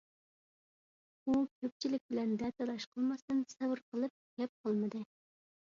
[1.27, 1.33] ئۇ
[1.65, 5.05] كۆپچىلىك بىلەن دەتالاش قىلماستىن سەۋر قىلىپ گەپ قىلمىدى.